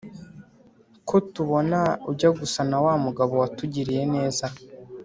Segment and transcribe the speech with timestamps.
[1.07, 4.45] ko tubona ujya gusa na wa mugabo watugiriye neza?"